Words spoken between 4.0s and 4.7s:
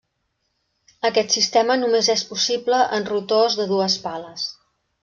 pales.